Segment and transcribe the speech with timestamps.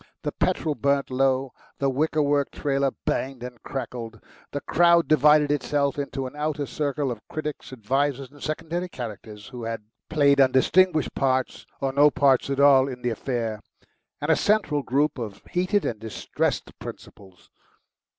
[0.23, 4.19] The petrol burnt low, the wicker work trailer banged and crackled.
[4.51, 9.65] The crowd divided itself into an outer circle of critics, advisers, and secondary characters, who
[9.65, 13.61] had played undistinguished parts or no parts at all in the affair,
[14.19, 17.51] and a central group of heated and distressed principals.